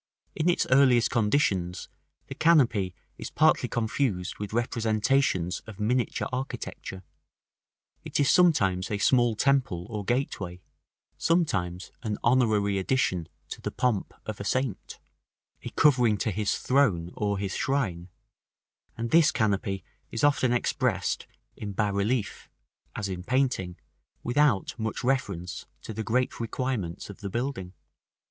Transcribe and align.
In 0.35 0.49
its 0.49 0.65
earliest 0.71 1.11
conditions 1.11 1.87
the 2.25 2.33
canopy 2.33 2.95
is 3.19 3.29
partly 3.29 3.69
confused 3.69 4.39
with 4.39 4.51
representations 4.51 5.59
of 5.67 5.79
miniature 5.79 6.27
architecture: 6.31 7.03
it 8.03 8.19
is 8.19 8.27
sometimes 8.27 8.89
a 8.89 8.97
small 8.97 9.35
temple 9.35 9.85
or 9.91 10.03
gateway, 10.03 10.59
sometimes 11.19 11.91
a 12.01 12.15
honorary 12.23 12.79
addition 12.79 13.27
to 13.49 13.61
the 13.61 13.69
pomp 13.69 14.15
of 14.25 14.39
a 14.39 14.43
saint, 14.43 14.97
a 15.61 15.69
covering 15.69 16.17
to 16.17 16.31
his 16.31 16.57
throne, 16.57 17.11
or 17.13 17.37
to 17.37 17.41
his 17.43 17.55
shrine; 17.55 18.09
and 18.97 19.11
this 19.11 19.31
canopy 19.31 19.83
is 20.09 20.23
often 20.23 20.51
expressed 20.51 21.27
in 21.55 21.73
bas 21.73 21.93
relief 21.93 22.49
(as 22.95 23.07
in 23.07 23.23
painting), 23.23 23.77
without 24.23 24.73
much 24.79 25.03
reference 25.03 25.67
to 25.83 25.93
the 25.93 26.03
great 26.03 26.39
requirements 26.39 27.07
of 27.11 27.19
the 27.19 27.29
building. 27.29 27.73